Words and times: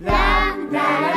la 0.00 0.56
la 0.72 1.00
la 1.00 1.09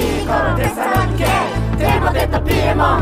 dicono 0.00 0.54
che 0.54 0.70
sarà 0.74 1.04
il 1.04 1.14
gay, 1.16 1.76
te 1.76 1.98
l'ho 1.98 2.10
detto 2.10 2.40
PMO 2.40 2.99